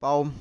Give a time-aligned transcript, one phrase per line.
[0.00, 0.32] Baum.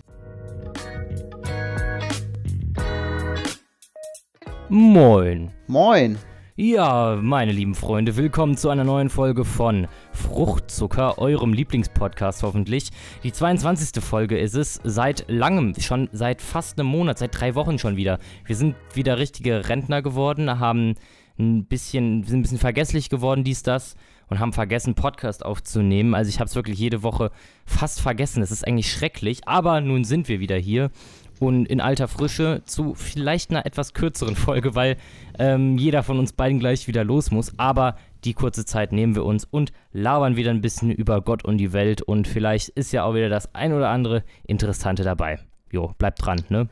[4.69, 5.51] Moin.
[5.65, 6.19] Moin.
[6.55, 12.91] Ja, meine lieben Freunde, willkommen zu einer neuen Folge von Fruchtzucker, eurem Lieblingspodcast hoffentlich.
[13.23, 14.03] Die 22.
[14.03, 18.19] Folge ist es, seit langem, schon seit fast einem Monat, seit drei Wochen schon wieder.
[18.45, 20.93] Wir sind wieder richtige Rentner geworden, haben
[21.39, 23.95] ein bisschen, sind ein bisschen vergesslich geworden, dies, das,
[24.29, 26.15] und haben vergessen, Podcast aufzunehmen.
[26.15, 27.31] Also ich habe es wirklich jede Woche
[27.65, 28.41] fast vergessen.
[28.43, 30.91] Es ist eigentlich schrecklich, aber nun sind wir wieder hier
[31.39, 34.97] und in alter Frische zu vielleicht einer etwas kürzeren Folge, weil
[35.37, 37.53] ähm, jeder von uns beiden gleich wieder los muss.
[37.57, 41.57] Aber die kurze Zeit nehmen wir uns und labern wieder ein bisschen über Gott und
[41.57, 45.39] die Welt und vielleicht ist ja auch wieder das ein oder andere Interessante dabei.
[45.71, 46.69] Jo, bleibt dran, ne?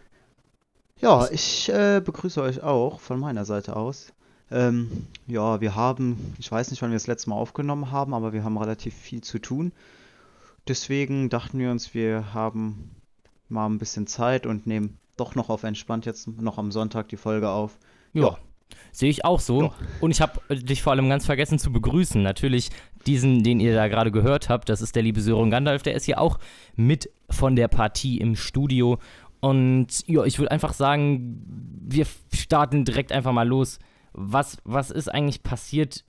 [1.02, 4.13] Ja, ich äh, begrüße euch auch von meiner Seite aus.
[4.52, 8.34] Ähm, ja, wir haben, ich weiß nicht, wann wir das letzte Mal aufgenommen haben, aber
[8.34, 9.72] wir haben relativ viel zu tun.
[10.67, 12.91] Deswegen dachten wir uns, wir haben
[13.50, 17.17] mal ein bisschen Zeit und nehmen doch noch auf entspannt jetzt noch am Sonntag die
[17.17, 17.78] Folge auf.
[18.14, 18.38] Ja.
[18.92, 19.64] Sehe ich auch so.
[19.64, 19.72] Ja.
[20.02, 22.22] Und ich habe dich vor allem ganz vergessen zu begrüßen.
[22.22, 22.69] Natürlich
[23.06, 26.06] diesen, den ihr da gerade gehört habt, das ist der liebe Sören Gandalf, der ist
[26.06, 26.39] hier auch
[26.75, 28.97] mit von der Partie im Studio.
[29.39, 31.44] Und ja, ich würde einfach sagen,
[31.88, 33.80] wir starten direkt einfach mal los.
[34.17, 36.05] Was, was ist eigentlich passiert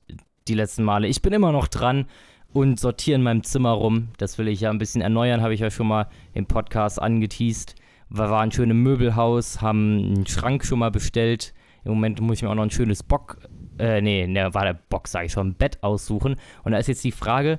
[0.47, 1.09] die letzten Male?
[1.09, 2.07] Ich bin immer noch dran
[2.53, 4.09] und sortiere in meinem Zimmer rum.
[4.19, 7.75] Das will ich ja ein bisschen erneuern, habe ich ja schon mal im Podcast angeteased.
[8.09, 11.53] Wir waren schön im Möbelhaus, haben einen Schrank schon mal bestellt.
[11.85, 13.39] Im Moment muss ich mir auch noch ein schönes Bock,
[13.79, 16.37] äh, nee, ne, war der Bock, sage ich schon, ein Bett aussuchen.
[16.63, 17.59] Und da ist jetzt die Frage,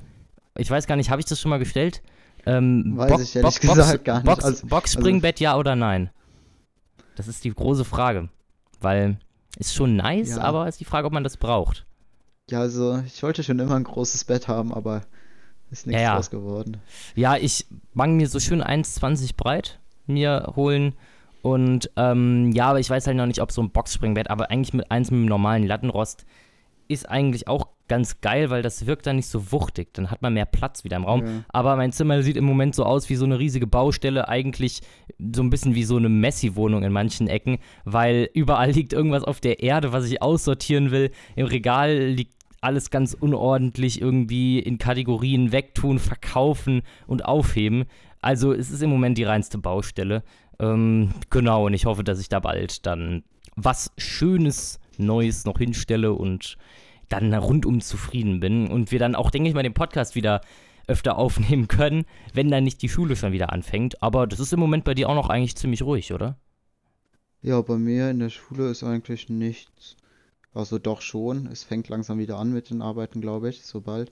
[0.56, 2.02] ich weiß gar nicht, habe ich das schon mal gestellt?
[2.46, 4.26] Ähm, weiß Bock, ich ehrlich Bock, gesagt Box, gar nicht.
[4.26, 6.10] Box, also, Boxspringbett, also, ja oder nein?
[7.18, 8.30] Das ist die große Frage.
[8.80, 9.20] Weil,
[9.58, 10.42] ist schon nice, ja.
[10.42, 11.86] aber ist die Frage, ob man das braucht.
[12.50, 15.04] Ja, also ich wollte schon immer ein großes Bett haben, aber
[15.70, 16.16] ist nichts ja, ja.
[16.16, 16.78] draus geworden.
[17.16, 20.94] Ja, ich mag mir so schön 1,20 breit mir holen.
[21.42, 24.74] Und ähm, ja, aber ich weiß halt noch nicht, ob so ein Boxspringbett, aber eigentlich
[24.74, 26.26] mit eins mit einem normalen Lattenrost
[26.88, 29.94] ist eigentlich auch ganz geil, weil das wirkt dann nicht so wuchtig.
[29.94, 31.26] Dann hat man mehr Platz wieder im Raum.
[31.26, 31.44] Ja.
[31.50, 34.82] Aber mein Zimmer sieht im Moment so aus wie so eine riesige Baustelle, eigentlich
[35.32, 39.40] so ein bisschen wie so eine Messi-Wohnung in manchen Ecken, weil überall liegt irgendwas auf
[39.40, 41.12] der Erde, was ich aussortieren will.
[41.36, 47.86] Im Regal liegt alles ganz unordentlich irgendwie in Kategorien wegtun, verkaufen und aufheben.
[48.22, 50.24] Also es ist im Moment die reinste Baustelle.
[50.60, 53.24] Ähm, genau, und ich hoffe, dass ich da bald dann
[53.56, 56.58] was Schönes, Neues noch hinstelle und
[57.10, 60.42] dann rundum zufrieden bin und wir dann auch, denke ich mal, den Podcast wieder
[60.88, 64.02] öfter aufnehmen können, wenn dann nicht die Schule schon wieder anfängt.
[64.02, 66.38] Aber das ist im Moment bei dir auch noch eigentlich ziemlich ruhig, oder?
[67.42, 69.96] Ja, bei mir in der Schule ist eigentlich nichts.
[70.54, 71.48] Also doch schon.
[71.48, 74.12] Es fängt langsam wieder an mit den Arbeiten, glaube ich, sobald.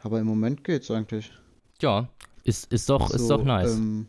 [0.00, 1.32] Aber im Moment geht's eigentlich.
[1.80, 2.08] Ja,
[2.44, 3.76] ist, ist, doch, also, ist doch nice.
[3.76, 4.06] Ähm,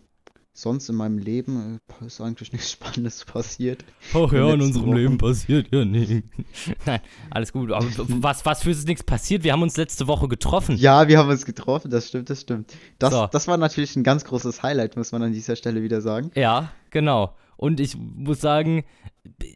[0.57, 3.85] sonst in meinem Leben äh, ist eigentlich nichts Spannendes passiert.
[4.13, 4.95] Ach ja, in unserem Wochen.
[4.95, 6.27] Leben passiert ja nichts.
[6.85, 7.71] Nein, alles gut.
[7.71, 9.43] Aber was, was für nichts passiert?
[9.43, 10.75] Wir haben uns letzte Woche getroffen.
[10.77, 12.73] Ja, wir haben uns getroffen, das stimmt, das stimmt.
[12.97, 13.27] Das, so.
[13.31, 16.31] das war natürlich ein ganz großes Highlight, muss man an dieser Stelle wieder sagen.
[16.33, 17.35] Ja, genau.
[17.55, 18.83] Und ich muss sagen,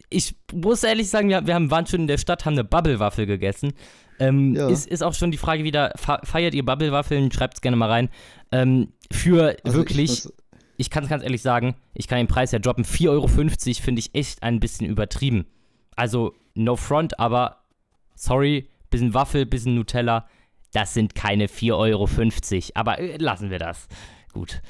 [0.08, 3.26] ich muss ehrlich sagen, wir, wir haben, waren schon in der Stadt, haben eine Bubble-Waffel
[3.26, 3.72] gegessen.
[4.20, 4.68] Ähm, ja.
[4.68, 7.32] ist, ist auch schon die Frage wieder, feiert ihr Bubble-Waffeln?
[7.32, 8.08] Schreibt es gerne mal rein.
[8.52, 10.28] Ähm, für also wirklich,
[10.82, 12.84] ich, kann es ganz ehrlich sagen, ich kann den Preis ja droppen.
[12.84, 15.46] 4,50 Euro finde ich echt ein bisschen übertrieben.
[15.96, 17.62] Also, no front, aber
[18.14, 20.28] sorry, bisschen Waffel, bisschen Nutella,
[20.72, 22.08] das sind keine 4,50 Euro.
[22.74, 23.88] Aber äh, lassen wir das.
[24.32, 24.62] Gut.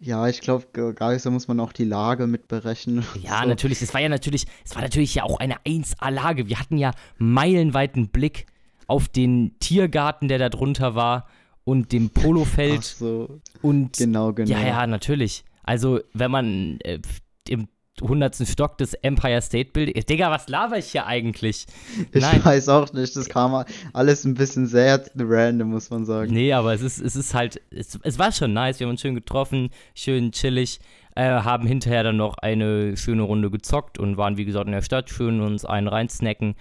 [0.00, 3.04] Ja, ich glaube, gar so muss man auch die Lage mit berechnen.
[3.20, 3.48] Ja, so.
[3.48, 3.82] natürlich.
[3.82, 6.48] Es war ja natürlich, es war natürlich ja auch eine 1A-Lage.
[6.48, 8.46] Wir hatten ja meilenweiten Blick
[8.86, 11.26] auf den Tiergarten, der da drunter war
[11.68, 12.78] und dem Polofeld.
[12.78, 13.40] Ach so.
[13.60, 14.50] Und genau, genau.
[14.50, 15.44] Ja, ja, natürlich.
[15.62, 16.98] Also, wenn man äh,
[17.46, 17.68] im
[18.00, 20.02] hundertsten Stock des Empire State Building.
[20.06, 21.66] Digga, was laber ich hier eigentlich?
[22.12, 22.44] Ich Nein.
[22.44, 23.16] weiß auch nicht.
[23.16, 26.32] Das kam alles ein bisschen sehr random, muss man sagen.
[26.32, 28.78] Nee, aber es ist, es ist halt, es, es war schon nice.
[28.78, 30.78] Wir haben uns schön getroffen, schön chillig.
[31.16, 34.82] Äh, haben hinterher dann noch eine schöne Runde gezockt und waren, wie gesagt, in der
[34.82, 36.54] Stadt, schön uns einen reinsnacken.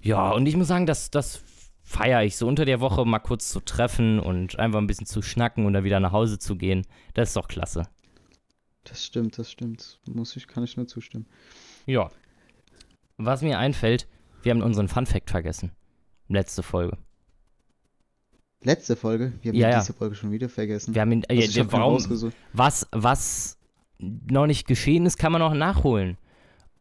[0.00, 1.42] Ja, und ich muss sagen, das, das
[1.88, 5.22] feiere ich so unter der Woche mal kurz zu treffen und einfach ein bisschen zu
[5.22, 6.86] schnacken und dann wieder nach Hause zu gehen.
[7.14, 7.88] Das ist doch klasse.
[8.84, 9.98] Das stimmt, das stimmt.
[10.06, 11.26] Muss ich, kann ich nur zustimmen.
[11.86, 12.10] Ja.
[13.16, 14.06] Was mir einfällt,
[14.42, 15.72] wir haben unseren Fun Fact vergessen.
[16.28, 16.98] Letzte Folge.
[18.62, 19.32] Letzte Folge?
[19.40, 19.80] Wir haben ja, ja.
[19.80, 20.94] diese Folge schon wieder vergessen.
[20.94, 23.58] Wir haben ihn, also warum, was, was
[23.98, 26.18] noch nicht geschehen ist, kann man noch nachholen.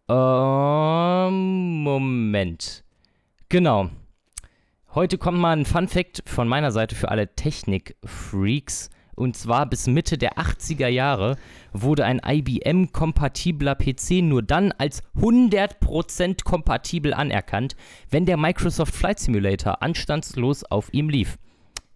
[0.09, 2.83] Ähm, Moment.
[3.47, 3.89] Genau.
[4.97, 8.89] Heute kommt mal ein Fun Fact von meiner Seite für alle Technik-Freaks.
[9.13, 11.37] Und zwar bis Mitte der 80er Jahre
[11.71, 17.75] wurde ein IBM-kompatibler PC nur dann als 100% kompatibel anerkannt,
[18.09, 21.37] wenn der Microsoft Flight Simulator anstandslos auf ihm lief.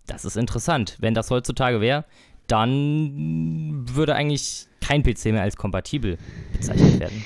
[0.06, 0.98] Das ist interessant.
[1.00, 2.06] Wenn das heutzutage wäre,
[2.46, 6.20] dann würde eigentlich kein PC mehr als kompatibel
[6.54, 7.26] bezeichnet werden.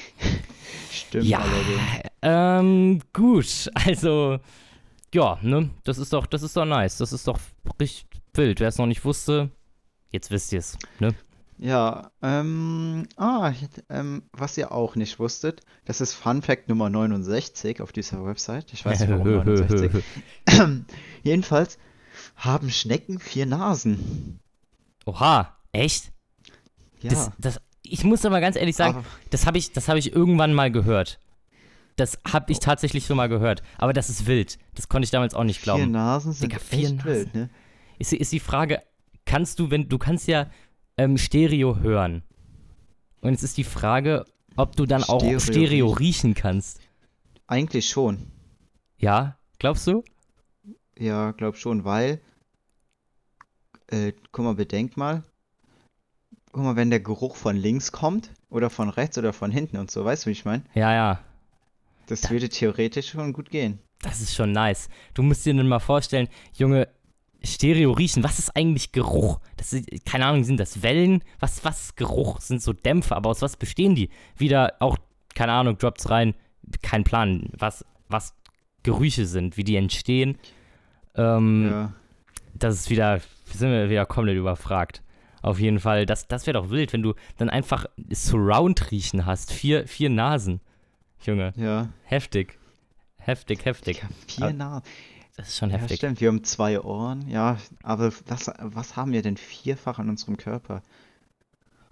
[0.90, 2.10] Stimmt ja, allerdings.
[2.22, 3.70] ähm, gut.
[3.86, 4.40] Also,
[5.16, 6.98] ja, ne, das ist doch, das ist doch nice.
[6.98, 7.40] Das ist doch
[7.80, 8.60] richtig wild.
[8.60, 9.50] Wer es noch nicht wusste,
[10.12, 11.16] jetzt wisst ihr es, ne?
[11.58, 13.54] Ja, ähm, ah,
[13.90, 18.74] ähm, was ihr auch nicht wusstet, das ist Fun Fact Nummer 69 auf dieser Website.
[18.74, 20.04] Ich weiß nicht, warum 69.
[21.24, 21.78] Jedenfalls
[22.36, 24.40] haben Schnecken vier Nasen.
[25.06, 26.12] Oha, echt?
[27.00, 29.96] Ja, Das, das, ich muss aber ganz ehrlich sagen, aber das habe ich, das hab
[29.96, 31.20] ich irgendwann mal gehört.
[31.96, 33.64] Das habe ich tatsächlich schon mal gehört.
[33.78, 34.58] Aber das ist wild.
[34.74, 35.92] Das konnte ich damals auch nicht vier glauben.
[35.92, 37.06] Nasen sind Digga, vier Nasen.
[37.06, 37.50] wild, ne?
[38.00, 38.82] Ist, ist die Frage,
[39.26, 40.50] kannst du, wenn du kannst ja
[40.98, 42.24] ähm, Stereo hören.
[43.22, 44.26] Und es ist die Frage,
[44.58, 45.98] ob du dann auch Stereo Stereo riechen.
[45.98, 46.80] riechen kannst.
[47.48, 48.32] Eigentlich schon.
[48.98, 50.04] Ja, glaubst du?
[50.98, 52.22] Ja, glaub schon, weil,
[53.88, 55.24] äh, guck mal, bedenk mal.
[56.52, 59.92] Guck mal, wenn der Geruch von links kommt oder von rechts oder von hinten und
[59.92, 60.64] so, weißt du, wie ich meine?
[60.74, 61.20] Ja, ja.
[62.08, 63.80] Das würde theoretisch schon gut gehen.
[64.02, 64.90] Das ist schon nice.
[65.14, 66.88] Du musst dir dann mal vorstellen, Junge,
[67.44, 69.40] Stereo riechen, was ist eigentlich Geruch?
[69.58, 71.24] Das ist, keine Ahnung, sind das Wellen?
[71.40, 72.40] Was, was ist Geruch?
[72.42, 74.10] Sind so Dämpfe, aber aus was bestehen die?
[74.38, 74.98] Wieder auch,
[75.34, 76.34] keine Ahnung, droppt's rein,
[76.82, 78.34] kein Plan, was, was
[78.84, 80.38] Gerüche sind, wie die entstehen.
[81.16, 81.94] Ähm, Ja.
[82.54, 85.02] das ist wieder, sind wir wieder komplett überfragt.
[85.42, 89.52] Auf jeden Fall, das, das wäre doch wild, wenn du dann einfach Surround-Riechen hast.
[89.52, 90.60] Vier, vier Nasen.
[91.24, 91.90] Junge, Ja.
[92.04, 92.58] heftig.
[93.18, 94.02] Heftig, heftig.
[94.04, 94.84] Ja, vier Nasen.
[95.36, 95.98] Das ist schon Ja, heftig.
[95.98, 97.28] stimmt, wir haben zwei Ohren.
[97.28, 100.82] Ja, aber was, was haben wir denn vierfach an unserem Körper?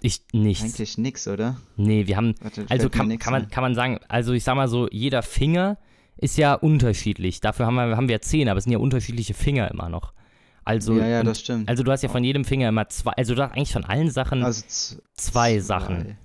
[0.01, 0.63] Ich nichts.
[0.63, 1.57] Eigentlich nix, oder?
[1.75, 4.67] Nee, wir haben, Warte, also kann, kann, man, kann man sagen, also ich sag mal
[4.67, 5.77] so, jeder Finger
[6.17, 7.41] ist ja unterschiedlich.
[7.41, 10.13] Dafür haben wir, haben wir zehn, aber es sind ja unterschiedliche Finger immer noch.
[10.65, 11.67] Also, Ja, ja, und- das stimmt.
[11.67, 14.09] also du hast ja von jedem Finger immer zwei, also du hast eigentlich von allen
[14.11, 14.63] Sachen Also
[15.15, 16.17] zwei Sachen.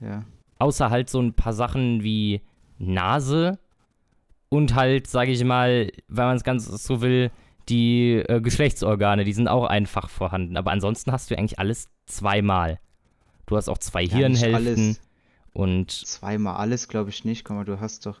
[0.00, 0.24] Ja.
[0.60, 2.42] Außer halt so ein paar Sachen wie
[2.78, 3.58] Nase
[4.48, 7.30] und halt, sage ich mal, wenn man es ganz so will,
[7.68, 10.56] die äh, Geschlechtsorgane, die sind auch einfach vorhanden.
[10.56, 12.80] Aber ansonsten hast du eigentlich alles zweimal.
[13.46, 14.96] Du hast auch zwei Ja, Hirnhälften
[15.52, 17.44] und Zweimal alles, glaube ich nicht.
[17.44, 18.20] Guck mal, du hast doch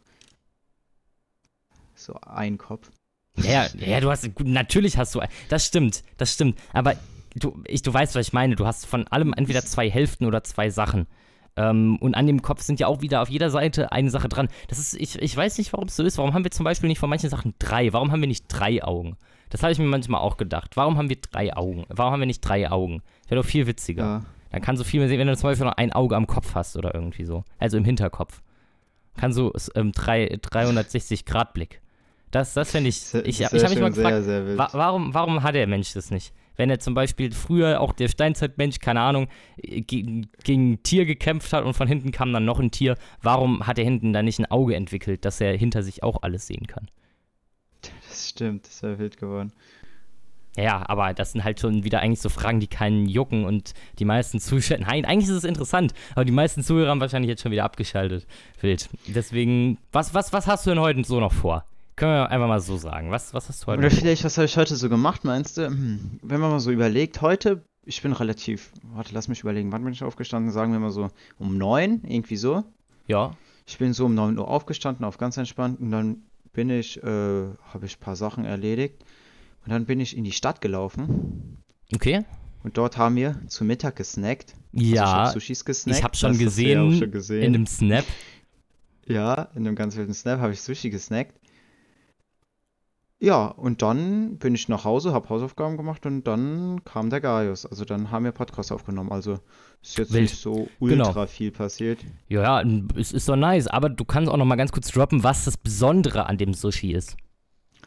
[1.94, 2.90] so einen Kopf.
[3.36, 6.58] ja, ja, du hast gut, natürlich hast du, das stimmt, das stimmt.
[6.72, 6.94] Aber
[7.34, 8.56] du, ich, du weißt, was ich meine.
[8.56, 11.06] Du hast von allem entweder zwei Hälften oder zwei Sachen.
[11.56, 14.48] Ähm, und an dem Kopf sind ja auch wieder auf jeder Seite eine Sache dran.
[14.68, 16.16] Das ist, ich, ich weiß nicht, warum es so ist.
[16.18, 17.92] Warum haben wir zum Beispiel nicht von manchen Sachen drei?
[17.92, 19.16] Warum haben wir nicht drei Augen?
[19.50, 20.76] Das habe ich mir manchmal auch gedacht.
[20.76, 21.84] Warum haben wir drei Augen?
[21.88, 23.02] Warum haben wir nicht drei Augen?
[23.28, 24.02] Wäre doch viel witziger.
[24.04, 24.22] Ja.
[24.52, 26.54] Dann kannst du viel mehr sehen, wenn du zum Beispiel noch ein Auge am Kopf
[26.54, 27.44] hast oder irgendwie so.
[27.58, 28.42] Also im Hinterkopf.
[29.16, 31.80] Kann so ähm, drei- 360-Grad-Blick.
[32.30, 33.12] Das, das fände ich.
[33.14, 34.58] Ich, ich habe mich mal gefragt, sehr, sehr.
[34.58, 36.32] Wa warum, warum hat der Mensch das nicht?
[36.60, 41.06] Wenn er zum Beispiel früher auch der Steinzeitmensch, keine Ahnung, äh, gegen, gegen ein Tier
[41.06, 44.26] gekämpft hat und von hinten kam dann noch ein Tier, warum hat er hinten dann
[44.26, 46.90] nicht ein Auge entwickelt, dass er hinter sich auch alles sehen kann?
[48.06, 49.54] Das stimmt, das wäre wild geworden.
[50.54, 54.04] Ja, aber das sind halt schon wieder eigentlich so Fragen, die keinen jucken und die
[54.04, 54.78] meisten Zuschauer.
[54.80, 58.26] Nein, eigentlich ist es interessant, aber die meisten Zuhörer haben wahrscheinlich jetzt schon wieder abgeschaltet.
[58.60, 58.90] Wild.
[59.06, 61.64] Deswegen, was, was, was hast du denn heute so noch vor?
[62.00, 63.10] Können wir einfach mal so sagen.
[63.10, 65.66] Was, was hast du heute Oder vielleicht, was habe ich heute so gemacht, meinst du?
[65.66, 69.84] Hm, Wenn man mal so überlegt, heute, ich bin relativ, warte, lass mich überlegen, wann
[69.84, 70.50] bin ich aufgestanden?
[70.50, 72.64] Sagen wir mal so um neun, irgendwie so.
[73.06, 73.32] Ja,
[73.66, 76.22] Ich bin so um 9 Uhr aufgestanden, auf ganz entspannt, und dann
[76.54, 79.04] bin ich, äh, habe ich ein paar Sachen erledigt.
[79.66, 81.58] Und dann bin ich in die Stadt gelaufen.
[81.94, 82.24] okay.
[82.64, 84.54] Und dort haben wir zu Mittag gesnackt.
[84.72, 85.98] Also ich Ja, habe Sushis gesnackt.
[85.98, 87.42] ich habe schon ja gesehen, schon gesehen.
[87.42, 88.06] in einem Snap.
[89.06, 91.39] Ja, in einem ganz wilden Snap habe ich Sushi gesnackt.
[93.22, 97.66] Ja, und dann bin ich nach Hause, habe Hausaufgaben gemacht und dann kam der Gaius.
[97.66, 99.12] Also dann haben wir Podcast aufgenommen.
[99.12, 99.40] Also
[99.82, 100.22] ist jetzt Wild.
[100.22, 101.06] nicht so Genau.
[101.08, 101.98] ultra viel passiert.
[102.28, 105.22] Ja, ja, es ist doch nice, aber du kannst auch noch mal ganz kurz droppen,
[105.22, 107.16] was das Besondere an dem Sushi ist.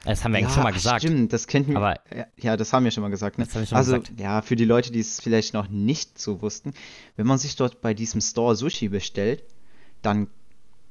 [0.06, 1.02] Das haben wir eigentlich ja, schon mal gesagt.
[1.02, 1.96] Stimmt, das kennt Aber-
[2.38, 3.40] ja, das haben wir schon mal gesagt.
[3.40, 3.46] Ne?
[3.52, 4.20] Schon mal also, gesagt.
[4.20, 6.74] ja, für die Leute, die es vielleicht noch nicht so wussten,
[7.16, 9.44] wenn man sich dort bei diesem Store Sushi bestellt,
[10.04, 10.28] dann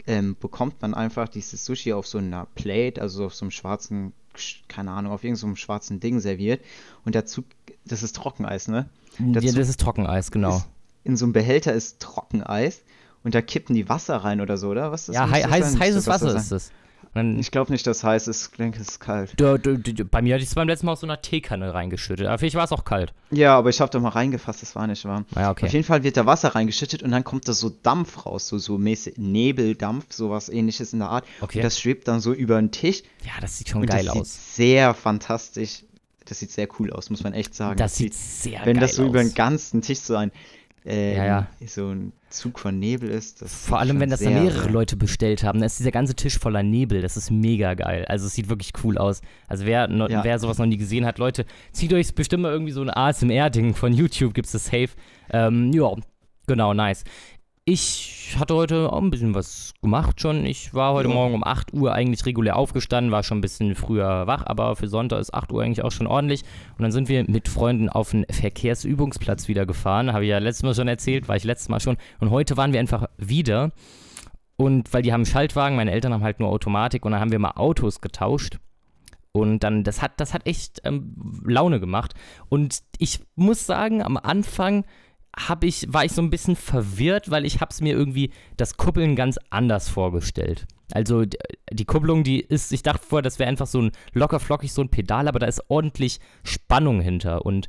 [0.08, 4.14] ähm, bekommt man einfach dieses Sushi auf so einer Plate, also auf so einem schwarzen,
[4.68, 6.62] keine Ahnung, auf irgendeinem so schwarzen Ding serviert.
[7.04, 7.44] Und dazu,
[7.84, 8.88] das ist Trockeneis, ne?
[9.18, 10.56] Ja, dazu das ist Trockeneis, genau.
[10.56, 10.68] Ist,
[11.04, 12.82] in so einem Behälter ist Trockeneis
[13.24, 14.92] und da kippen die Wasser rein oder so, oder?
[14.92, 15.80] Was das ja, hei heißes, sein?
[15.80, 16.40] heißes Wasser sein.
[16.40, 16.72] ist es.
[17.14, 18.50] Dann, Ich glaube nicht, dass es heiß ist.
[18.52, 19.32] Ich denke, es ist kalt.
[19.38, 21.74] du, du, du, bei mir hatte ich es beim letzten Mal aus so einer Teekanne
[21.74, 22.26] reingeschüttet.
[22.26, 23.12] Aber vielleicht war es auch kalt.
[23.30, 25.26] Ja, aber ich habe da mal reingefasst, das war nicht warm.
[25.36, 25.66] Ja, okay.
[25.66, 28.58] Auf jeden Fall wird da Wasser reingeschüttet und dann kommt da so Dampf raus, so,
[28.58, 31.24] so mäßig Nebeldampf, sowas ähnliches in der Art.
[31.40, 31.58] Okay.
[31.58, 33.02] Und das schwebt dann so über den Tisch.
[33.24, 34.56] Ja, das sieht schon und geil das sieht aus.
[34.56, 35.84] sehr fantastisch.
[36.24, 37.76] Das sieht sehr cool aus, muss man echt sagen.
[37.76, 39.08] Das sieht sehr Wenn geil das so aus.
[39.08, 40.30] über den ganzen Tisch so ein,
[40.84, 41.48] äh, Ja, ja.
[41.66, 43.42] so ein Zug von Nebel ist.
[43.42, 46.38] Das Vor allem, wenn das da mehrere Leute bestellt haben, dann ist dieser ganze Tisch
[46.38, 47.02] voller Nebel.
[47.02, 48.04] Das ist mega geil.
[48.08, 49.20] Also es sieht wirklich cool aus.
[49.48, 50.24] Also wer, no, Ja.
[50.24, 53.74] wer sowas noch nie gesehen hat, Leute, zieht euch bestimmt mal irgendwie so ein ASMR-Ding
[53.74, 54.90] von YouTube, gibt's das safe.
[55.30, 55.90] Ähm, ja,
[56.46, 57.04] genau, nice.
[57.64, 60.44] Ich hatte heute auch ein bisschen was gemacht schon.
[60.44, 61.14] Ich war heute Ja.
[61.14, 64.88] Morgen um 8 Uhr eigentlich regulär aufgestanden, war schon ein bisschen früher wach, aber für
[64.88, 66.42] Sonntag ist 8 Uhr eigentlich auch schon ordentlich.
[66.76, 70.12] Und dann sind wir mit Freunden auf den Verkehrsübungsplatz wieder gefahren.
[70.12, 71.98] Habe ich ja letztes Mal schon erzählt, war ich letztes Mal schon.
[72.18, 73.70] Und heute waren wir einfach wieder.
[74.56, 77.38] Und weil die haben Schaltwagen, meine Eltern haben halt nur Automatik und dann haben wir
[77.38, 78.58] mal Autos getauscht.
[79.30, 82.14] Und dann, das hat, das hat echt ähm, Laune gemacht.
[82.48, 84.84] Und ich muss sagen, am Anfang
[85.36, 89.16] hab ich, war ich so ein bisschen verwirrt, weil ich hab's mir irgendwie das Kuppeln
[89.16, 90.66] ganz anders vorgestellt.
[90.92, 91.24] Also
[91.70, 94.82] die Kupplung, die ist, ich dachte vorher, das wäre einfach so ein locker flockig so
[94.82, 97.46] ein Pedal, aber da ist ordentlich Spannung hinter.
[97.46, 97.68] Und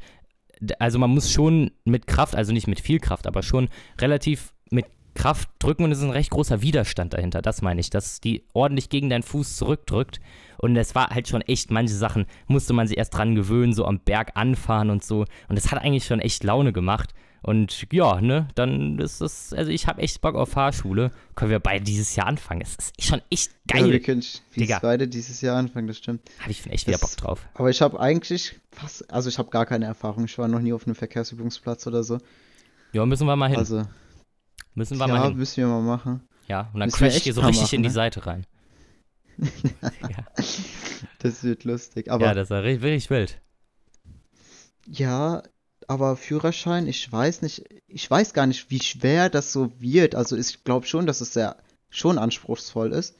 [0.79, 4.85] also man muss schon mit Kraft, also nicht mit viel Kraft, aber schon relativ mit
[5.13, 7.41] Kraft drücken und es ist ein recht großer Widerstand dahinter.
[7.41, 10.19] Das meine ich, dass die ordentlich gegen deinen Fuß zurückdrückt.
[10.57, 13.85] Und es war halt schon echt, manche Sachen musste man sich erst dran gewöhnen, so
[13.85, 15.25] am Berg anfahren und so.
[15.49, 17.13] Und es hat eigentlich schon echt Laune gemacht.
[17.43, 21.11] Und ja, ne, dann ist das, also ich habe echt Bock auf Fahrschule.
[21.35, 22.61] Können wir beide dieses Jahr anfangen.
[22.61, 23.99] Es ist schon echt Ja, wir geil.
[23.99, 24.23] können
[24.55, 24.79] Digga.
[24.81, 26.21] beide dieses Jahr anfangen, das stimmt.
[26.39, 27.45] habe ich echt wieder Das- Bock drauf.
[27.55, 30.23] Aber ich habe eigentlich fast, also ich habe gar keine Erfahrung.
[30.23, 32.17] Ich war noch nie auf einem Verkehrsübungsplatz oder so.
[32.93, 33.57] Ja, müssen wir mal hin.
[33.57, 33.83] Also,
[34.73, 35.35] müssen wir mal ja, hin.
[35.37, 36.21] müssen wir mal machen.
[36.47, 37.93] Ja, und dann crash ich dir so mal richtig machen, in die ne?
[37.93, 38.45] Seite rein.
[39.37, 40.25] ja,
[41.19, 42.09] Das wird lustig.
[42.09, 43.41] Aber ja, das war richtig wild.
[44.87, 45.43] Ja,
[45.89, 50.15] aber Führerschein, ich weiß nicht, ich weiß gar nicht, wie schwer das so wird.
[50.15, 51.55] Also ich glaube schon, dass es sehr
[51.89, 53.15] schon anspruchsvoll ist.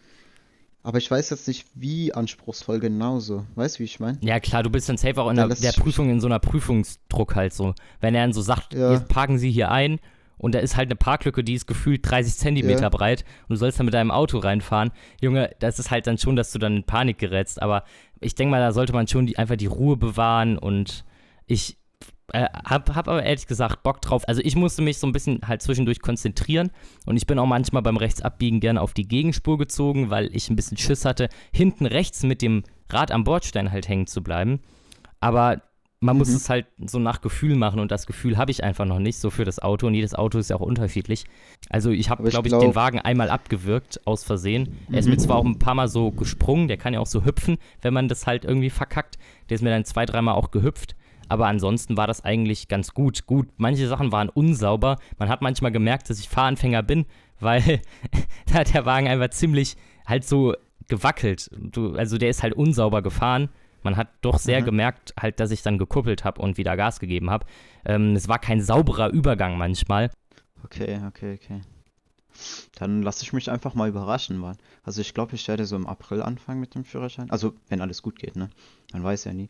[0.86, 3.46] Aber ich weiß jetzt nicht, wie anspruchsvoll genauso.
[3.55, 4.17] Weißt du, wie ich meine?
[4.22, 6.39] Ja, klar, du bist dann safe auch in Da der, der Prüfung in so einer
[6.39, 7.74] Prüfungsdruck halt so.
[8.01, 8.91] Wenn er dann so sagt, Ja.
[8.91, 10.00] jetzt parken Sie hier ein
[10.38, 12.89] und da ist halt eine Parklücke, die ist gefühlt 30 Zentimeter Ja.
[12.89, 14.91] breit und du sollst dann mit deinem Auto reinfahren.
[15.22, 17.62] Junge, das ist halt dann schon, dass du dann in Panik gerätst.
[17.62, 17.86] Aber
[18.20, 21.05] ich denke mal, da sollte man schon die, einfach die Ruhe bewahren und
[21.46, 21.77] ich
[22.32, 24.27] äh, hab, hab aber ehrlich gesagt Bock drauf.
[24.27, 26.72] Also ich musste mich so ein bisschen halt zwischendurch konzentrieren
[27.06, 30.56] und ich bin auch manchmal beim Rechtsabbiegen gerne auf die Gegenspur gezogen, weil ich ein
[30.56, 34.62] bisschen Schiss hatte, hinten rechts mit dem Rad am Bordstein halt hängen zu bleiben.
[35.20, 35.62] Aber
[36.00, 36.36] man muss Mhm.
[36.36, 39.30] es halt so nach Gefühl machen und das Gefühl habe ich einfach noch nicht so
[39.30, 41.24] für das Auto und jedes Auto ist ja auch unterschiedlich.
[41.70, 44.75] Also ich habe, glaube ich, glaub- den Wagen einmal abgewürgt aus Versehen.
[44.92, 47.24] Er ist mir zwar auch ein paar Mal so gesprungen, der kann ja auch so
[47.24, 49.18] hüpfen, wenn man das halt irgendwie verkackt.
[49.50, 50.96] Der ist mir dann zwei, dreimal auch gehüpft.
[51.30, 53.25] Aber ansonsten war das eigentlich ganz gut.
[53.25, 54.98] Gut, manche Sachen waren unsauber.
[55.18, 57.06] Man hat manchmal gemerkt, dass ich Fahranfänger bin,
[57.39, 57.82] weil
[58.48, 59.75] da hat der Wagen einfach ziemlich
[60.06, 60.53] halt so
[60.88, 61.50] gewackelt.
[61.58, 63.50] Du, also der ist halt unsauber gefahren.
[63.84, 64.65] Man hat doch sehr Mhm.
[64.65, 67.46] gemerkt, halt, dass ich dann gekuppelt habe und wieder Gas gegeben habe.
[67.86, 70.10] Ähm, es war kein sauberer Übergang manchmal.
[70.63, 71.62] Okay, okay, okay.
[72.75, 74.58] Dann lasse ich mich einfach mal überraschen, Mann.
[74.84, 77.30] Also ich glaube, ich werde so im April anfangen mit dem Führerschein.
[77.30, 78.50] Also, wenn alles gut geht, ne?
[78.92, 79.50] Man weiß ja nie.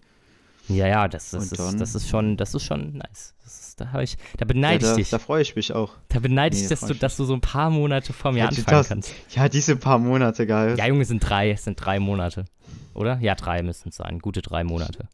[0.70, 3.34] Ja, ja, das, ist, dann- das ist schon, das ist schon nice.
[3.44, 5.10] Das ist, da, hab ich, da Ja, beneide da, ich dich.
[5.10, 5.96] da freue ich mich auch.
[6.10, 8.32] Da beneide ich Nee, dich, dass du, ich dass du so ein paar Monate vor
[8.32, 9.14] mir Hätte anfangen das- kannst.
[9.36, 10.76] Ja, diese paar Monate, geil.
[10.78, 12.46] Ja, Junge, es sind drei, es sind drei Monate.
[12.94, 13.18] Oder?
[13.20, 14.20] Ja, drei müssen es sein.
[14.20, 15.10] Gute drei Monate.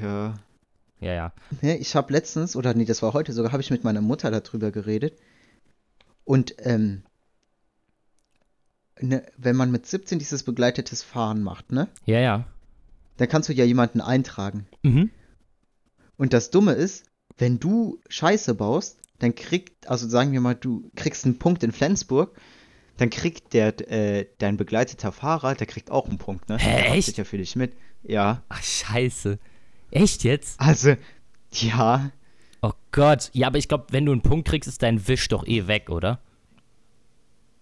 [0.00, 0.34] Ja.
[1.00, 1.32] Ja, ja.
[1.60, 4.30] Ne, ich habe letztens, oder nee, das war heute sogar, habe ich mit meiner Mutter
[4.30, 5.18] darüber geredet.
[6.24, 7.02] Und, ähm,
[9.00, 12.44] ne, wenn man mit 17 dieses begleitetes Fahren macht, ne, Ja, ja.
[13.16, 14.66] Dann kannst du ja jemanden eintragen.
[14.82, 15.10] Mhm.
[16.16, 17.04] Und das Dumme ist,
[17.38, 21.72] wenn du Scheiße baust, dann kriegt, also sagen wir mal, du kriegst einen Punkt in
[21.72, 22.36] Flensburg,
[22.96, 26.58] dann kriegt der, äh, dein begleiteter Fahrer, der kriegt auch einen Punkt, ne?
[26.58, 27.16] Hä, Der echt?
[27.16, 27.72] ja für dich mit.
[28.02, 28.42] Ja.
[28.48, 29.38] Ach, scheiße.
[29.90, 30.60] Echt jetzt?
[30.60, 30.96] Also,
[31.52, 32.10] ja.
[32.60, 33.30] Oh Gott.
[33.32, 35.88] Ja, aber ich glaube, wenn du einen Punkt kriegst, ist dein Wisch doch eh weg,
[35.90, 36.20] oder?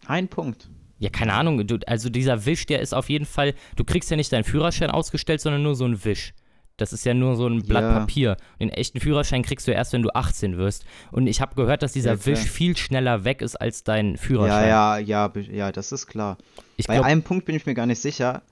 [0.07, 0.69] Ein Punkt.
[1.00, 1.66] Ja, keine Ahnung.
[1.66, 3.54] Du, also dieser Wisch, der ist auf jeden Fall.
[3.75, 6.35] Du kriegst ja nicht deinen Führerschein ausgestellt, sondern nur so ein Wisch.
[6.76, 7.99] Das ist ja nur so ein Blatt Ja.
[8.00, 8.37] Papier.
[8.61, 10.85] Den echten Führerschein kriegst du erst, wenn du 18 wirst.
[11.11, 12.26] Und ich habe gehört, dass dieser Ja.
[12.26, 14.69] Wisch viel schneller weg ist als dein Führerschein.
[14.69, 16.37] Ja, ja, ja, ja, das ist klar.
[16.76, 18.42] Ich Bei glaube, einem Punkt bin ich mir gar nicht sicher.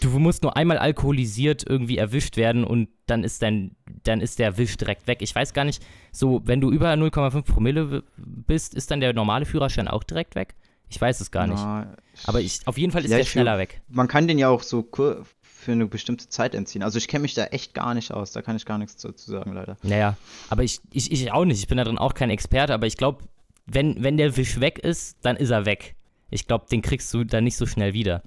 [0.00, 4.58] du musst nur einmal alkoholisiert irgendwie erwischt werden und dann ist dein, dann ist der
[4.58, 5.18] Wisch direkt weg.
[5.20, 9.46] Ich weiß gar nicht, so, wenn du über 0,5 Promille bist, ist dann der normale
[9.46, 10.54] Führerschein auch direkt weg?
[10.88, 11.58] Ich weiß es gar nicht.
[11.58, 13.80] Na, Aber ich, auf jeden Fall ist Ja, der schneller weg.
[13.88, 16.82] Man kann den ja auch so kur- für eine bestimmte Zeit entziehen.
[16.84, 18.30] Also ich kenne mich da echt gar nicht aus.
[18.32, 19.76] Da kann ich gar nichts dazu sagen, leider.
[19.82, 20.16] Naja,
[20.48, 21.58] aber ich, ich, ich auch nicht.
[21.58, 23.24] Ich bin da drin auch kein Experte, aber ich glaube,
[23.66, 25.96] wenn, wenn der Fisch weg ist, dann ist er weg.
[26.30, 28.22] Ich glaube, den kriegst du dann nicht so schnell wieder.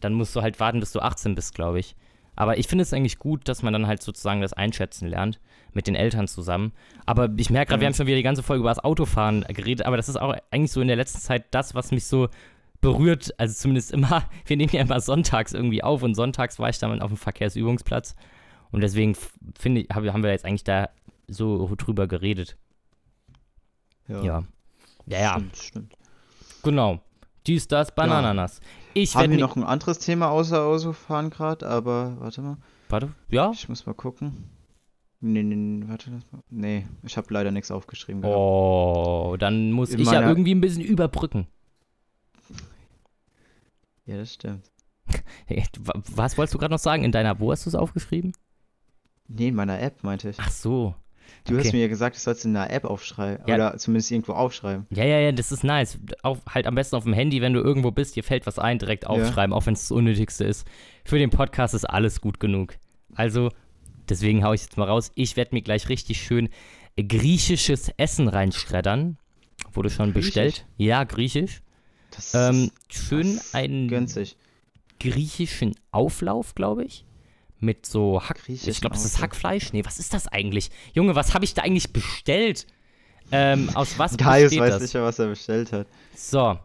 [0.00, 1.94] Dann musst du halt warten, bis du 18 bist, glaube ich.
[2.36, 5.40] Aber ich finde es eigentlich gut, dass man dann halt sozusagen das Einschätzen lernt,
[5.78, 6.72] mit den Eltern zusammen.
[7.06, 7.90] Aber ich merke gerade, wir Ja.
[7.92, 10.72] haben schon wieder die ganze Folge über das Autofahren geredet, aber das ist auch eigentlich
[10.72, 12.28] so in der letzten Zeit das, was mich so
[12.80, 13.32] berührt.
[13.38, 17.00] Also zumindest immer, wir nehmen ja immer sonntags irgendwie auf und sonntags war ich dann
[17.00, 18.16] auf dem Verkehrsübungsplatz.
[18.72, 19.16] Und deswegen
[19.56, 20.88] finde ich, hab- haben wir jetzt eigentlich da
[21.28, 22.56] so drüber geredet.
[24.08, 24.22] Ja.
[24.22, 24.42] Ja,
[25.06, 25.94] ja, Stimmt, stimmt.
[26.62, 27.00] genau.
[27.46, 28.60] Dies, das, Banananas.
[28.94, 29.40] Ich Haben werde wir mir.
[29.42, 32.56] noch ein anderes Thema außer Autofahren gerade, aber warte mal.
[32.90, 33.50] Warte, ja?
[33.52, 34.50] Ich muss mal gucken.
[35.20, 36.10] Nee, nee, warte.
[36.12, 38.22] lass mal- Nee, ich habe leider nichts aufgeschrieben.
[38.22, 38.36] gehabt.
[38.36, 41.46] Oh, dann muss In ich ja meiner- irgendwie ein bisschen überbrücken.
[44.06, 44.70] Ja, das stimmt.
[46.14, 47.02] Was wolltest du gerade noch sagen?
[47.04, 48.32] In deiner, wo hast du es aufgeschrieben?
[49.26, 50.36] Nee, in meiner App meinte ich.
[50.40, 50.94] Ach so.
[51.44, 51.64] Du okay.
[51.64, 53.44] hast mir ja gesagt, ich soll es in einer App aufschreiben.
[53.46, 53.54] Ja.
[53.56, 54.86] Oder zumindest irgendwo aufschreiben.
[54.90, 55.98] Ja, ja, ja, das ist nice.
[56.22, 58.78] Auf, halt am besten auf dem Handy, wenn du irgendwo bist, dir fällt was ein,
[58.78, 60.66] direkt aufschreiben, auch wenn es das Unnötigste ist.
[61.04, 62.76] Für den Podcast ist alles gut genug.
[63.14, 63.50] Also,
[64.10, 65.12] deswegen hau ich jetzt mal raus.
[65.14, 66.48] Ich werde mir gleich richtig schön
[66.96, 69.18] griechisches Essen reinschreddern.
[69.72, 70.26] Wurde schon Griechisch?
[70.26, 70.66] bestellt.
[70.76, 71.60] Ja, griechisch.
[72.10, 74.36] Das Ähm, schön das einen sich.
[74.98, 77.04] griechischen Auflauf, glaube ich.
[77.60, 78.40] Mit so Hack.
[78.48, 79.20] Ich glaube, das ist.
[79.20, 79.72] Hackfleisch.
[79.72, 80.70] Nee, was ist das eigentlich?
[80.92, 82.66] Junge, was habe ich da eigentlich bestellt?
[83.32, 84.82] Ähm, aus was Gaius besteht weiß das?
[84.82, 85.86] sicher, was er bestellt hat.
[86.14, 86.58] So,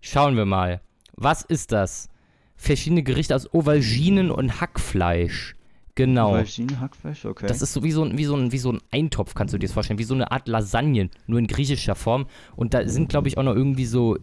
[0.00, 0.80] schauen wir mal.
[1.14, 2.08] Was ist das?
[2.56, 5.54] Verschiedene Gerichte aus Auberginen und Hackfleisch.
[5.94, 6.30] Genau.
[6.30, 7.46] Aubergine, Hackfleisch, okay.
[7.46, 9.58] Das ist so wie so, ein, wie, so ein, wie so ein Eintopf, kannst du
[9.58, 9.98] dir das vorstellen.
[9.98, 12.26] Wie so eine Art Lasagne, nur in griechischer Form.
[12.56, 14.16] Und da sind, glaube ich, auch noch irgendwie so.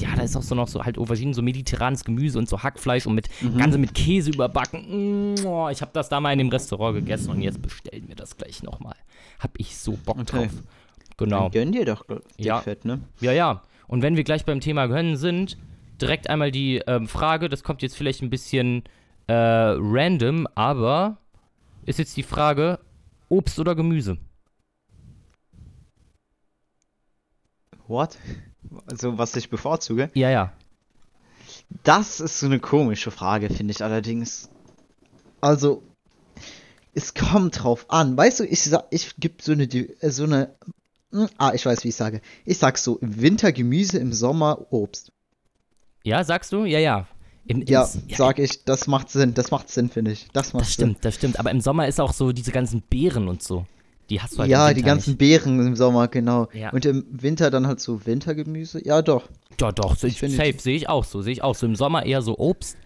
[0.00, 3.06] Ja, da ist auch so noch so halt Auberginen, so mediterranes Gemüse und so Hackfleisch
[3.06, 3.56] und mit Mhm.
[3.58, 5.36] Ganze mit Käse überbacken.
[5.46, 8.36] Oh, ich habe das da mal in dem Restaurant gegessen und jetzt bestellen wir das
[8.36, 8.96] gleich nochmal.
[9.38, 10.24] Hab ich so Bock Okay.
[10.48, 10.50] drauf.
[11.16, 11.42] Genau.
[11.42, 12.16] Dann gönn dir doch Ja.
[12.38, 12.60] ja.
[12.60, 13.00] Fett, ne?
[13.20, 13.62] Ja, ja.
[13.86, 15.56] Und wenn wir gleich beim Thema Gönnen sind,
[16.00, 18.82] direkt einmal die ähm, Frage, das kommt jetzt vielleicht ein bisschen
[19.28, 21.18] äh, random, aber
[21.86, 22.80] ist jetzt die Frage,
[23.28, 24.18] Obst oder Gemüse?
[27.86, 28.18] What?
[28.86, 30.10] Also, was ich bevorzuge?
[30.14, 30.52] Ja, ja.
[31.82, 34.50] Das ist so eine komische Frage, finde ich allerdings.
[35.40, 35.82] Also,
[36.94, 38.16] es kommt drauf an.
[38.16, 40.54] Weißt du, ich ich gebe so eine, äh, so eine,
[41.12, 42.20] hm, ah, ich weiß, wie ich sage.
[42.44, 45.12] Ich sag so, im Winter Gemüse, im Sommer Obst.
[46.02, 46.64] Ja, sagst du?
[46.64, 47.06] Ja, ja.
[47.48, 50.28] Im, im, Ja, sag ich, das macht Sinn, das macht Sinn, finde ich.
[50.32, 51.38] Das macht Das stimmt, das stimmt.
[51.40, 53.66] Aber im Sommer ist auch so diese ganzen Beeren und so.
[54.10, 54.42] Die hast du Sinn.
[54.42, 55.18] halt Ja, die ganzen nicht.
[55.18, 56.48] Beeren im Sommer, genau.
[56.52, 56.70] Ja.
[56.70, 58.84] Und im Winter dann halt so Wintergemüse.
[58.86, 59.28] Ja, doch.
[59.60, 61.20] Ja, doch, so, Ich safe, sehe ich auch so.
[61.22, 61.66] Sehe ich auch so.
[61.66, 62.76] Im Sommer eher so Obst.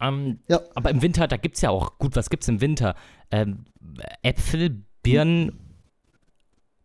[0.00, 0.60] Ähm, Ja.
[0.74, 2.94] Aber im Winter, da gibt es ja auch, gut, was gibt's im Winter?
[3.30, 3.66] Ähm,
[4.22, 5.60] Äpfel, Birnen,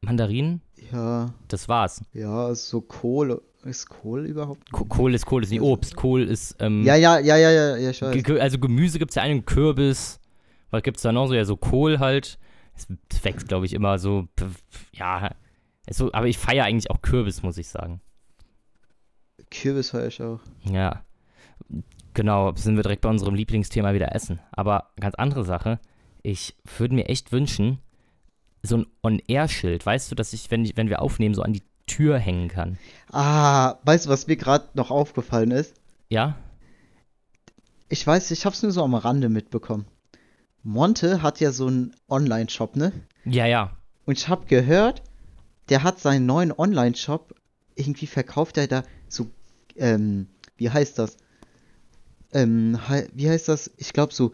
[0.01, 0.61] Mandarinen,
[0.91, 2.01] Ja, das war's.
[2.13, 3.41] ja, so Kohl.
[3.63, 4.71] Ist Kohl überhaupt?
[4.71, 5.95] Ko- Kohl ist Kohl, ist nicht Obst.
[5.95, 8.23] Kohl ist, ähm, Ja, ja, ja, ja, ja, ja, ich weiß.
[8.23, 10.19] Ge- also Gemüse gibt es ja einen Kürbis.
[10.71, 11.33] Was gibt es da noch so?
[11.33, 12.39] Ja, so Kohl halt.
[12.75, 12.87] Es
[13.23, 14.27] wächst, glaube ich, immer so,
[14.93, 15.31] ja.
[15.89, 17.99] So, aber ich feiere eigentlich auch Kürbis, muss ich sagen.
[19.51, 20.39] Kürbis feier ich auch.
[20.63, 21.03] Ja.
[22.13, 24.39] Genau, sind wir direkt bei unserem Lieblingsthema wieder Essen.
[24.51, 25.79] Aber ganz andere Sache.
[26.21, 27.79] Ich würde mir echt wünschen,
[28.61, 31.63] so ein On-Air-Schild, weißt du, dass ich, wenn, ich, wenn wir aufnehmen, so an die
[31.89, 32.77] Tür hängen kann.
[33.11, 35.73] Ah, weißt du, was mir gerade noch aufgefallen ist?
[36.09, 36.37] Ja?
[37.89, 39.85] Ich weiß, ich hab's nur so am Rande mitbekommen.
[40.63, 42.91] Monte hat ja so einen Online-Shop, ne?
[43.25, 43.71] Ja, ja.
[44.05, 45.01] Und ich hab gehört,
[45.69, 47.33] der hat seinen neuen Online-Shop,
[47.75, 49.27] irgendwie verkauft er da so,
[49.75, 51.17] ähm, wie heißt das?
[52.31, 52.77] Ähm,
[53.13, 53.71] wie heißt das?
[53.77, 54.31] Ich glaube so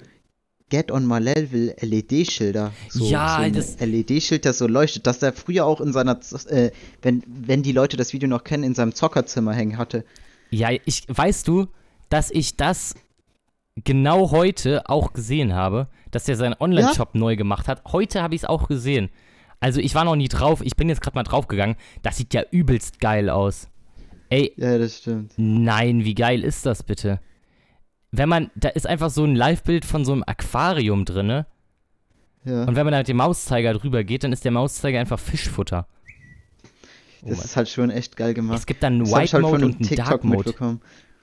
[0.71, 2.71] Get on my level LED-Schilder.
[2.89, 6.19] So, Ja, so ein das- LED-Schild, das so leuchtet, dass der früher auch in seiner,
[6.49, 6.71] äh,
[7.03, 10.03] wenn, wenn die Leute das Video noch kennen, in seinem Zockerzimmer hängen hatte.
[10.49, 11.67] Ja, ich weißt du,
[12.09, 12.95] dass ich das
[13.83, 17.83] genau heute auch gesehen habe, dass er seinen Online-Shop neu gemacht hat.
[17.91, 19.09] Heute habe ich es auch gesehen.
[19.59, 21.75] Also ich war noch nie drauf, ich bin jetzt gerade mal draufgegangen.
[22.01, 23.67] Das sieht ja übelst geil aus.
[24.29, 25.33] Ey, Ja, das stimmt.
[25.37, 27.19] nein, wie geil ist das bitte?
[28.11, 31.45] Wenn man, da ist einfach so ein Live-Bild von so einem Aquarium drinne
[32.45, 32.63] Ja.
[32.63, 35.87] und wenn man da mit dem Mauszeiger drüber geht, dann ist der Mauszeiger einfach Fischfutter.
[37.23, 37.45] Oh Das Mann.
[37.45, 38.59] ist halt schon echt geil gemacht.
[38.59, 40.53] es gibt dann einen ich White halt Mode von und einen TikTok Dark Mode.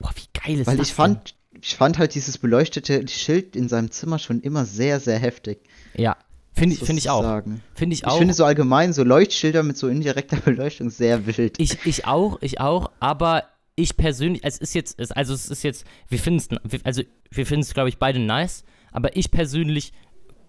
[0.01, 3.69] Boah, wie geil ist Weil das ich fand, ich fand halt dieses beleuchtete Schild in
[3.69, 5.61] seinem Zimmer schon immer sehr, sehr heftig.
[5.95, 6.03] denn?
[6.05, 6.17] Ja,
[6.53, 7.43] finde ich, finde ich auch.
[7.75, 8.19] Finde ich Ich auch.
[8.19, 11.61] finde so allgemein so Leuchtschilder mit so indirekter Beleuchtung sehr wild.
[11.61, 13.45] Ich, ich auch, ich auch, aber
[13.77, 17.47] ich persönlich, es ist jetzt, es, also es ist jetzt, wir finden es, also wir
[17.47, 19.93] finden es, glaube ich, beide nice, aber ich persönlich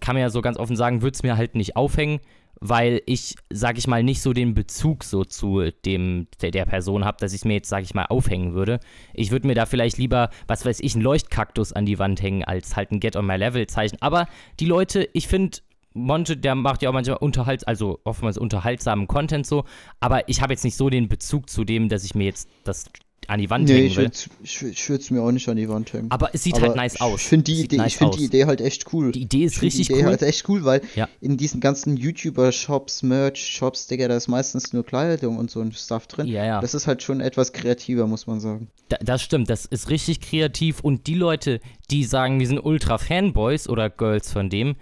[0.00, 2.20] kann mir ja so ganz offen sagen, würde es mir halt nicht aufhängen,
[2.60, 7.04] weil ich, sag ich mal, nicht so den Bezug so zu dem der, der Person
[7.04, 8.80] habe, dass ich es mir jetzt, sag ich mal, aufhängen würde.
[9.12, 12.44] Ich würde mir da vielleicht lieber, was weiß ich, einen Leuchtkaktus an die Wand hängen,
[12.44, 14.00] als halt ein Get on my Level Zeichen.
[14.00, 14.28] Aber
[14.60, 15.58] die Leute, ich finde,
[15.94, 19.64] Monte, der macht ja auch manchmal Unterhalt, also oftmals unterhaltsamen Content so,
[20.00, 22.86] aber ich habe jetzt nicht so den Bezug zu dem, dass ich mir jetzt das
[23.28, 24.10] an die Wand Nee, hängen ich will.
[24.42, 26.10] ich, ich würde es mir auch nicht an die Wand hängen.
[26.10, 27.20] Aber es sieht Aber halt nice aus.
[27.22, 28.16] Ich finde die, Sieht Idee, nice ich find aus.
[28.16, 29.12] die Idee halt echt cool.
[29.12, 30.08] Die Idee ist Ich find richtig die Idee cool.
[30.10, 31.08] halt echt cool, weil Ja.
[31.20, 36.06] in diesen ganzen YouTuber-Shops, Merch-Shops, Digga, da ist meistens nur Kleidung und so ein Stuff
[36.06, 36.26] drin.
[36.26, 36.60] Ja, ja.
[36.60, 38.68] Das ist halt schon etwas kreativer, muss man sagen.
[38.88, 41.60] Da, das stimmt, das ist richtig kreativ und die Leute,
[41.90, 44.76] die sagen, wir sind ultra Fanboys oder Girls von dem,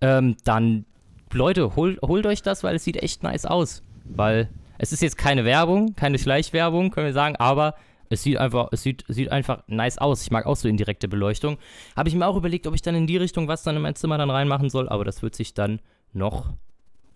[0.00, 0.84] ähm, dann,
[1.32, 3.82] Leute, hol, holt euch das, weil es sieht echt nice aus.
[4.04, 4.48] Weil
[4.78, 7.74] es ist jetzt keine Werbung, keine Schleichwerbung, können wir sagen, aber
[8.10, 10.22] es sieht einfach, es sieht, sieht einfach nice aus.
[10.22, 11.58] Ich mag auch so indirekte Beleuchtung.
[11.96, 13.94] Habe ich mir auch überlegt, ob ich dann in die Richtung was dann in mein
[13.96, 15.80] Zimmer dann reinmachen soll, aber das wird sich dann
[16.12, 16.52] noch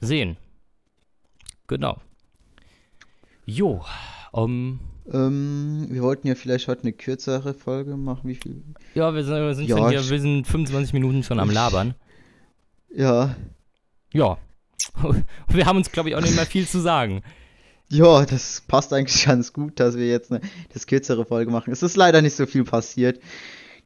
[0.00, 0.36] sehen.
[1.66, 1.98] Genau.
[3.44, 3.84] Jo,
[4.32, 8.28] um, Ähm, wir wollten ja vielleicht heute eine kürzere Folge machen.
[8.28, 8.62] Wie viel?
[8.94, 11.94] Ja, wir sind, wir sind Ja, schon hier, wir sind 25 Minuten schon am Labern.
[12.94, 13.34] Ja.
[14.12, 14.38] Ja.
[15.48, 17.22] Wir haben uns, glaube ich, auch nicht mehr viel zu sagen.
[17.90, 20.40] Ja, das passt eigentlich ganz gut, dass wir jetzt eine
[20.72, 21.72] das kürzere Folge machen.
[21.72, 23.20] Es ist leider nicht so viel passiert.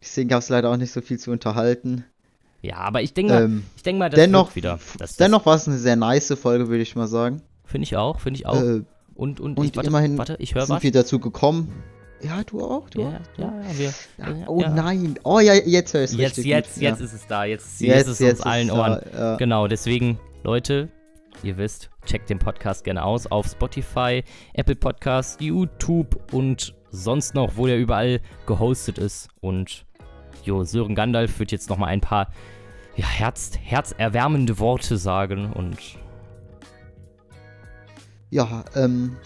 [0.01, 2.05] Deswegen gab es leider auch nicht so viel zu unterhalten.
[2.61, 4.79] Ja, aber ich denke mal, Ähm, ich denke mal, das dennoch, wieder.
[4.99, 7.43] Das, das dennoch war es eine sehr nice Folge, würde ich mal sagen.
[7.65, 8.61] Finde ich auch, finde ich auch.
[8.61, 8.83] Äh,
[9.15, 10.83] und, und, und ich, warte, immerhin warte, ich höre sind was.
[10.83, 11.73] wir dazu gekommen.
[12.23, 13.39] Ja, du auch, du Ja, auch.
[13.39, 13.95] ja, ja, wir.
[14.19, 14.69] Ja, ja, oh ja.
[14.71, 15.19] nein.
[15.25, 16.83] Oh ja, jetzt höre ich es Jetzt, jetzt, gut.
[16.83, 17.45] jetzt ist es da.
[17.45, 19.37] Jetzt, jetzt, jetzt ist es jetzt uns allen Ohren.
[19.39, 20.89] Genau, deswegen, Leute,
[21.43, 24.23] ihr wisst, checkt den Podcast gerne aus auf Spotify,
[24.55, 29.29] Apple Podcast, YouTube und sonst noch, wo der überall gehostet ist.
[29.41, 29.85] Und
[30.45, 32.29] jo, Sören Gandalf wird jetzt nochmal ein paar
[32.97, 35.79] ja, Herz, herzerwärmende Worte sagen und
[38.31, 39.17] Ja, ähm,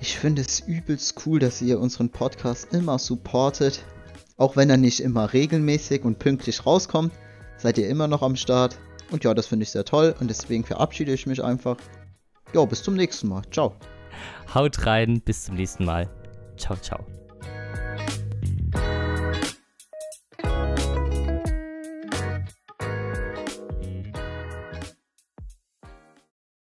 [0.00, 3.82] ich finde es übelst cool, dass ihr unseren Podcast immer supportet.
[4.36, 7.12] Auch wenn er nicht immer regelmäßig und pünktlich rauskommt,
[7.56, 8.78] seid ihr immer noch am Start.
[9.10, 11.76] Und ja, das finde ich sehr toll und deswegen verabschiede ich mich einfach.
[12.52, 13.42] Ja, bis zum nächsten Mal.
[13.50, 13.74] Ciao.
[14.54, 15.20] haut rein.
[15.20, 16.08] Bis zum nächsten Mal.
[16.56, 17.04] Ciao, ciao.